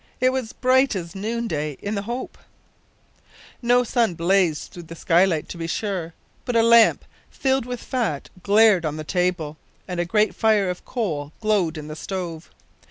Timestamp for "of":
10.71-10.85